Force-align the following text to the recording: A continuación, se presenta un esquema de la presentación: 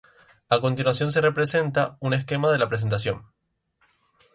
A 0.55 0.57
continuación, 0.65 1.11
se 1.11 1.21
presenta 1.37 1.97
un 1.99 2.15
esquema 2.15 2.49
de 2.49 2.57
la 2.57 2.67
presentación: 2.69 3.27